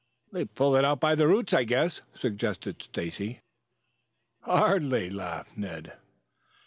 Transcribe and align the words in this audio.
"They 0.31 0.45
pull 0.45 0.75
it 0.77 0.83
out 0.83 0.99
by 0.99 1.13
the 1.13 1.27
roots, 1.27 1.53
I 1.53 1.63
guess," 1.63 2.01
suggested 2.15 2.81
Stacy. 2.81 3.41
"Hardly," 4.41 5.11
laughed 5.11 5.55
Ned. 5.55 5.93